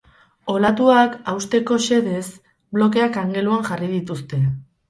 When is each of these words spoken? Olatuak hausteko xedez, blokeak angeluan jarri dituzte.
Olatuak 0.53 1.17
hausteko 1.33 1.77
xedez, 1.89 2.23
blokeak 2.79 3.23
angeluan 3.27 3.63
jarri 3.71 3.93
dituzte. 3.97 4.43